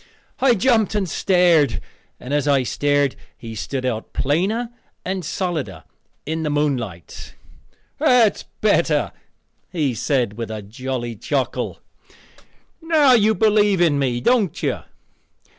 I 0.39 0.55
jumped 0.55 0.95
and 0.95 1.07
stared, 1.07 1.79
and 2.19 2.33
as 2.33 2.47
I 2.47 2.63
stared 2.63 3.15
he 3.37 3.53
stood 3.53 3.85
out 3.85 4.13
plainer 4.13 4.71
and 5.05 5.23
solider 5.23 5.83
in 6.25 6.41
the 6.41 6.49
moonlight. 6.49 7.35
"That's 7.99 8.45
better," 8.61 9.11
he 9.71 9.93
said 9.93 10.39
with 10.39 10.49
a 10.49 10.63
jolly 10.63 11.15
chuckle; 11.15 11.81
"now 12.81 13.11
you 13.13 13.35
do 13.35 13.41
believe 13.41 13.79
in 13.79 13.99
me, 13.99 14.19
don't 14.21 14.63
you? 14.63 14.79